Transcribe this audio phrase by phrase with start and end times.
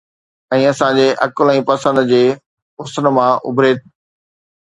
[0.55, 2.21] ۽ اسان جي عقل ۽ پسند جي
[2.85, 3.71] حسن مان اڀري